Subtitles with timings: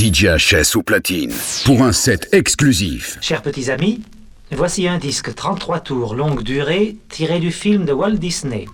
[0.00, 1.30] DJ HS au platine
[1.66, 3.18] pour un set exclusif.
[3.20, 4.00] Chers petits amis,
[4.50, 8.64] voici un disque 33 tours longue durée tiré du film de Walt Disney.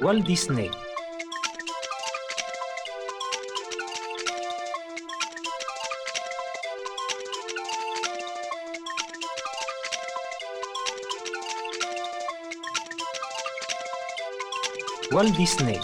[0.00, 0.70] Walt Disney.
[15.12, 15.80] Walt Disney.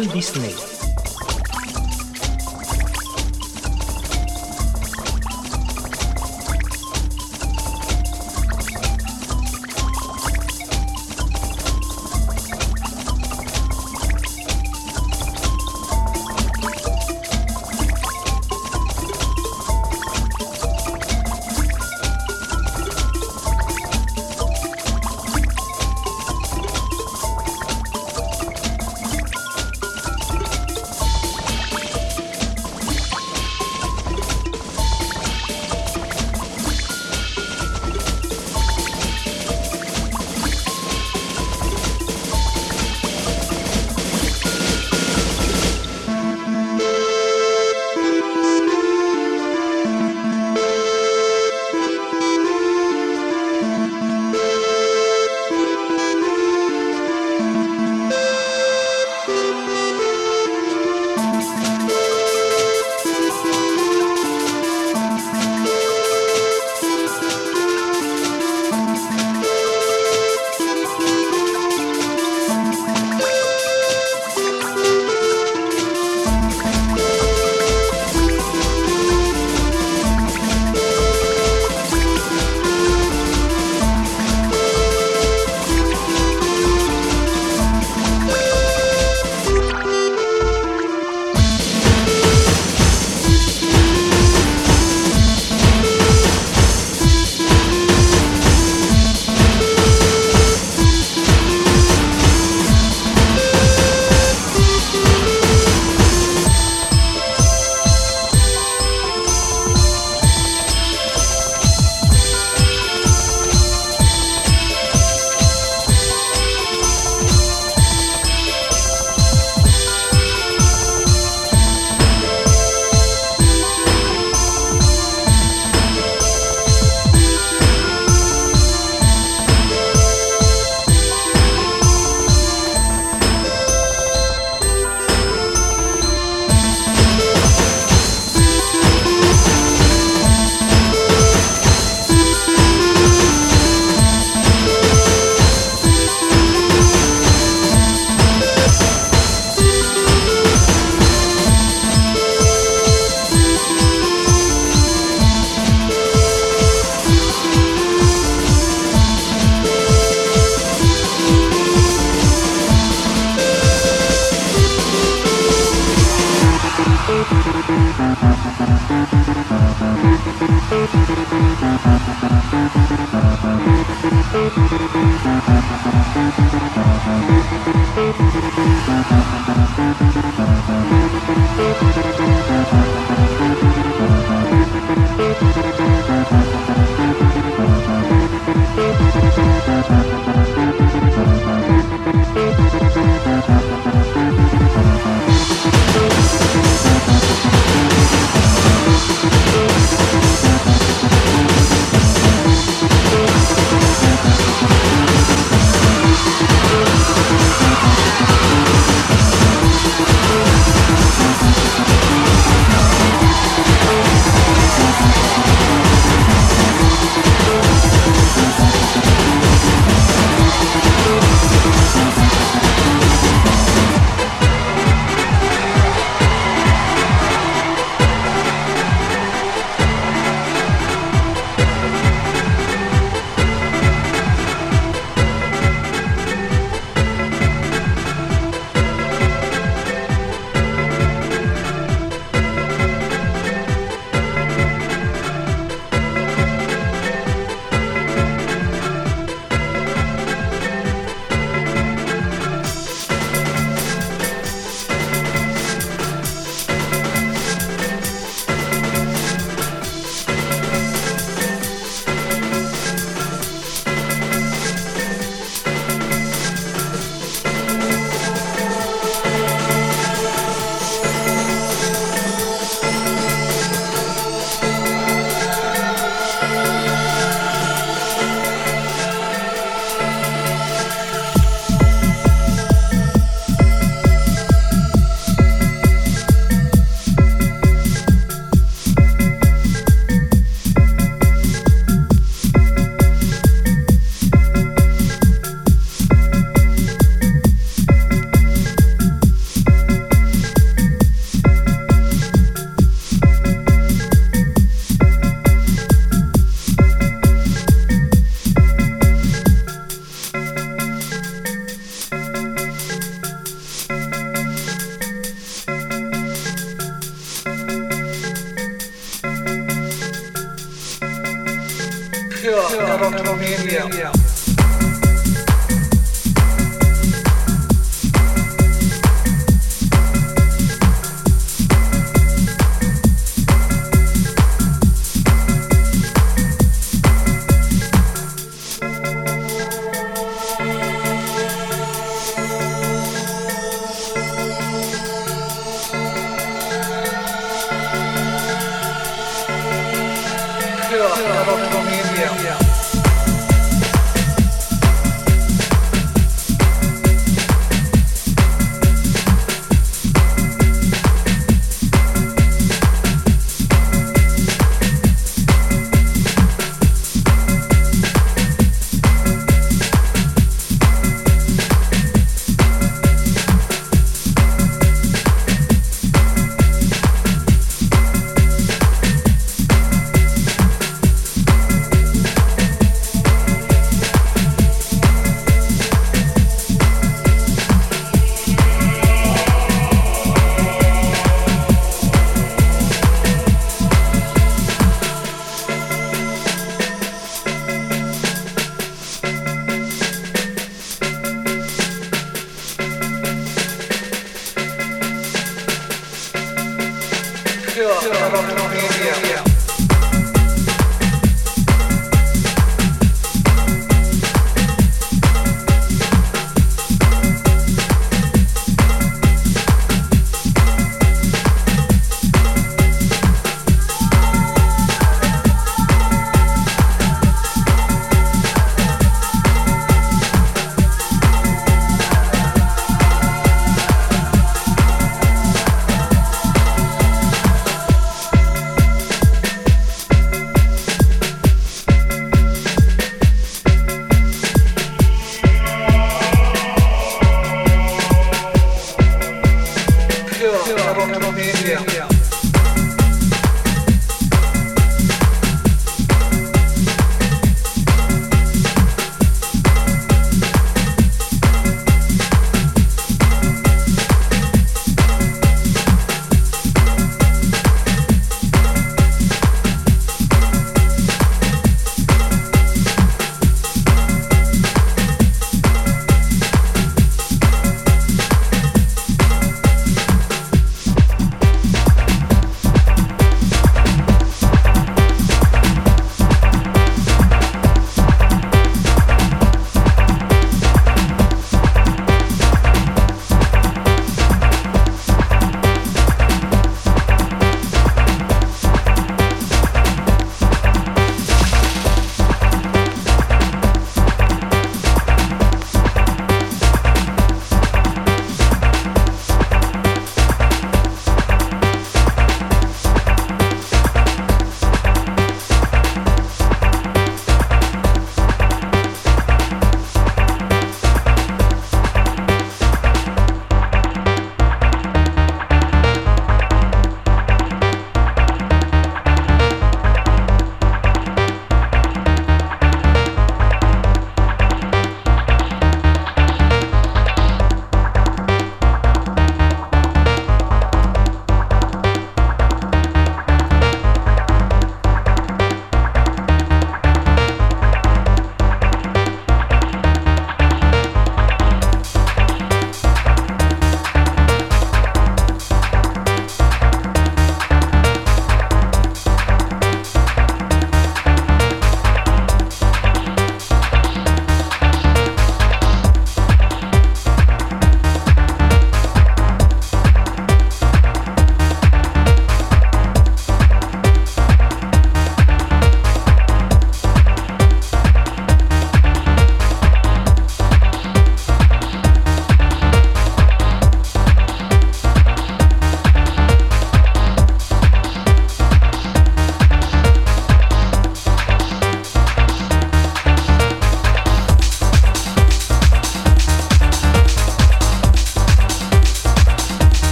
[0.00, 0.69] Walt Disney.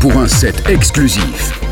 [0.00, 1.65] Pour un set exclusif.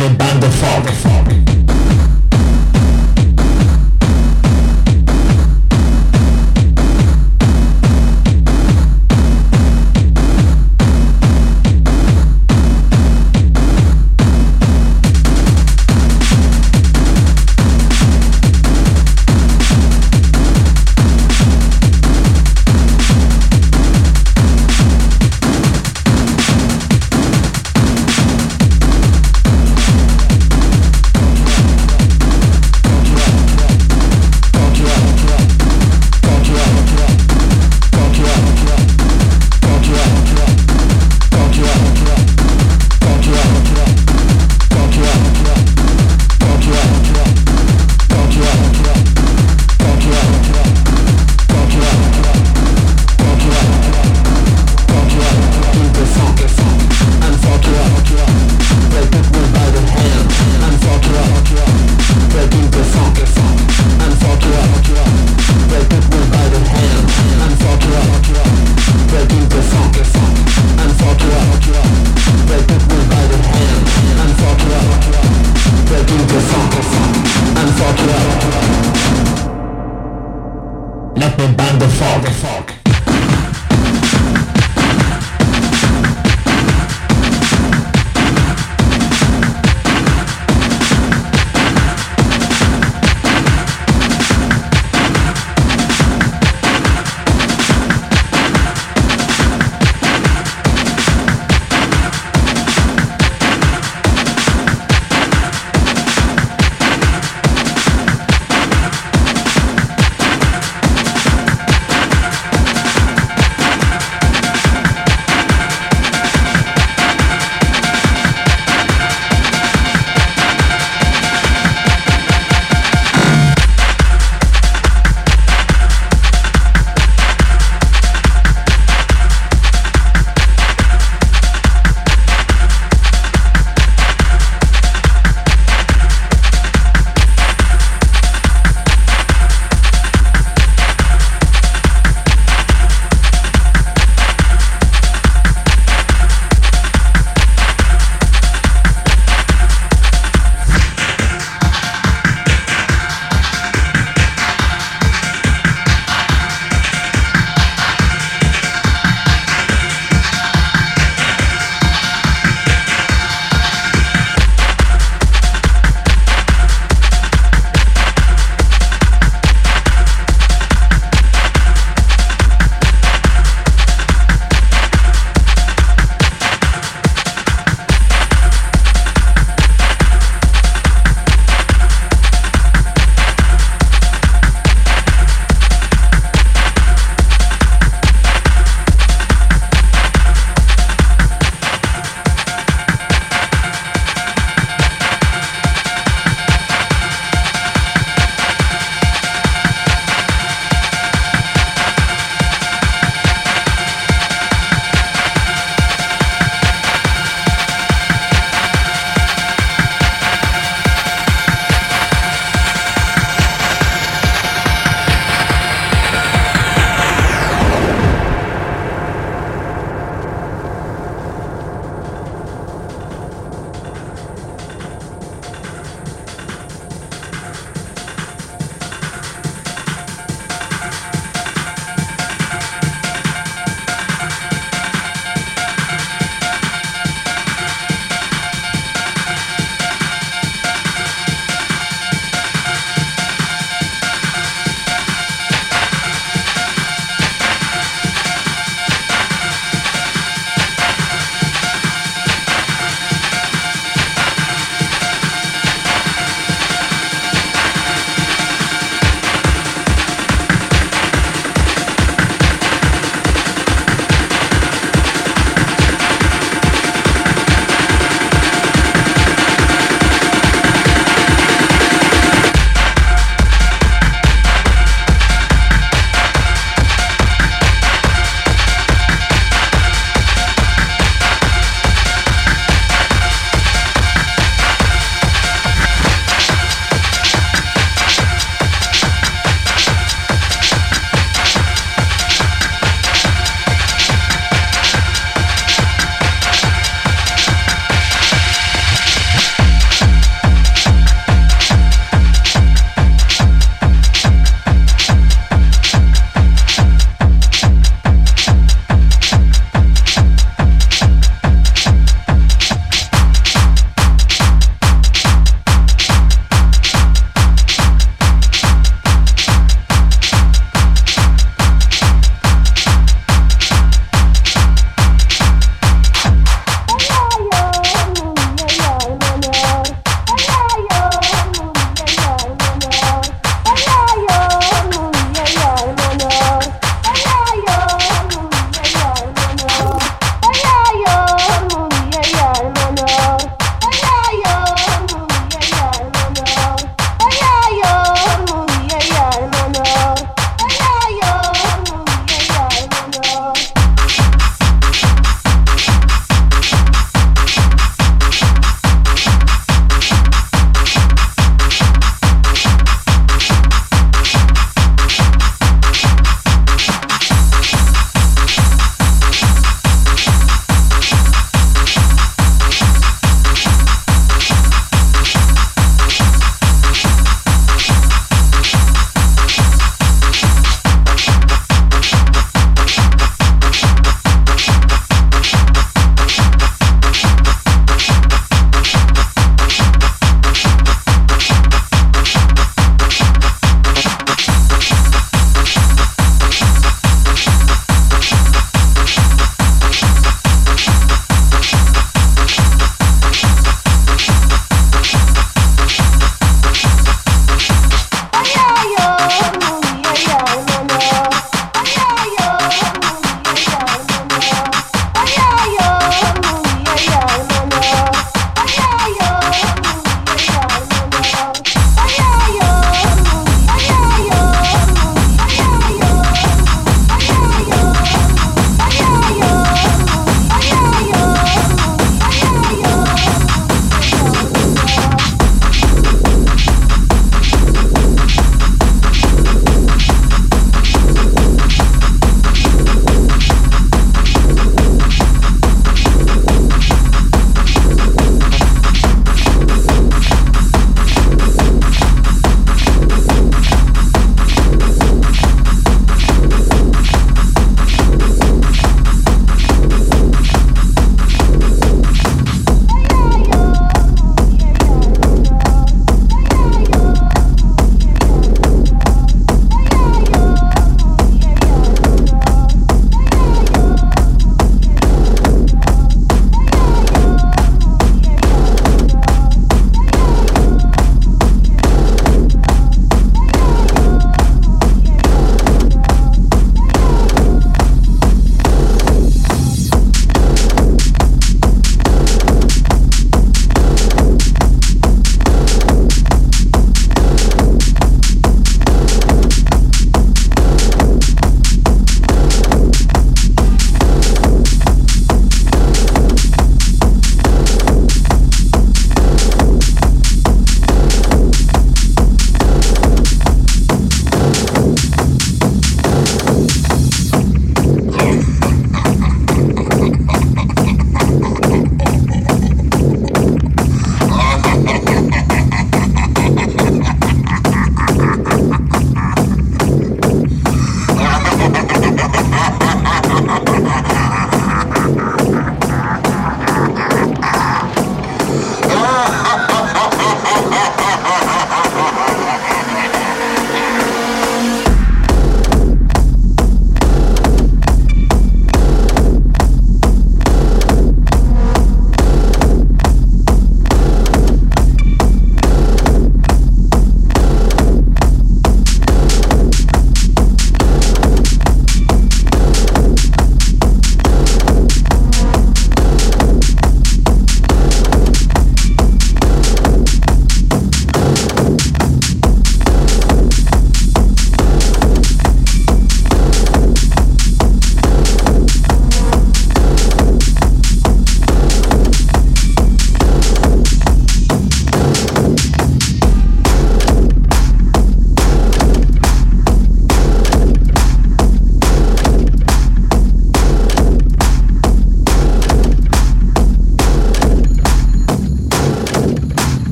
[0.00, 1.77] and bang the fog.